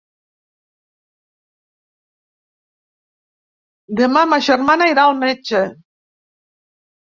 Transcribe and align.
Demà 4.03 4.25
ma 4.33 4.41
germana 4.49 4.91
irà 4.97 5.07
al 5.13 5.17
metge. 5.23 5.65